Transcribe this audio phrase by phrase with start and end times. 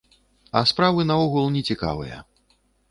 [0.61, 2.17] А справы наогул нецікавыя.